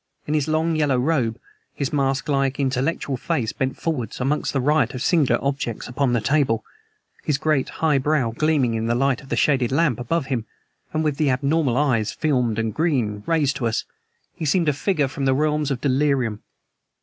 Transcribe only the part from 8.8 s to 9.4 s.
the light of the